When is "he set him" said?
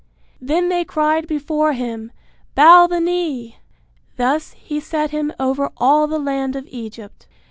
4.53-5.31